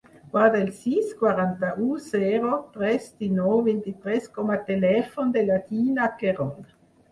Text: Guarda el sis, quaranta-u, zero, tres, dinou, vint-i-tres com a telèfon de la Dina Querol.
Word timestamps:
Guarda 0.35 0.59
el 0.67 0.69
sis, 0.77 1.11
quaranta-u, 1.19 1.89
zero, 2.05 2.55
tres, 2.79 3.07
dinou, 3.25 3.61
vint-i-tres 3.69 4.27
com 4.41 4.57
a 4.57 4.59
telèfon 4.73 5.37
de 5.39 5.47
la 5.53 5.63
Dina 5.71 6.11
Querol. 6.23 6.53